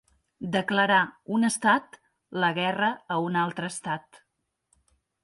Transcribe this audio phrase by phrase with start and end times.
[0.53, 1.01] Declarar,
[1.35, 1.99] un estat,
[2.45, 4.23] la guerra a un altre estat.